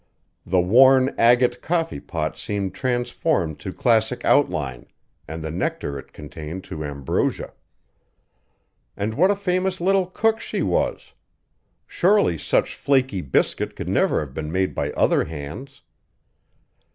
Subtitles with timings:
[0.47, 4.87] The worn agate coffee pot seemed transformed to classic outline,
[5.27, 7.53] and the nectar it contained to ambrosia.
[8.97, 11.13] And what a famous little cook she was!
[11.85, 15.83] Surely such flaky biscuit could never have been made by other hands.